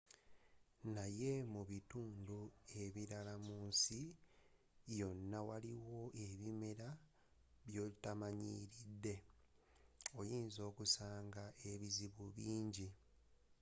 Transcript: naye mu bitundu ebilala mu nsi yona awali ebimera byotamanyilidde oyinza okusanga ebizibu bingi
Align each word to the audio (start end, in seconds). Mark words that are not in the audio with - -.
naye 0.95 1.31
mu 1.53 1.61
bitundu 1.69 2.39
ebilala 2.83 3.33
mu 3.45 3.57
nsi 3.69 4.01
yona 4.99 5.37
awali 5.43 5.73
ebimera 6.25 6.89
byotamanyilidde 7.67 9.15
oyinza 10.19 10.61
okusanga 10.71 11.43
ebizibu 11.71 12.25
bingi 12.35 12.89